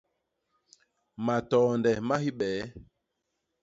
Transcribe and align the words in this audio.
Matoonde 1.25 1.91
ma 2.07 2.15
hibee. 2.23 2.61